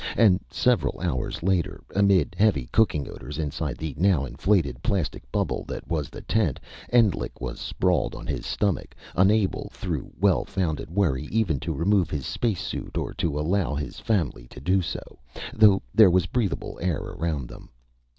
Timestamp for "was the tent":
5.87-6.59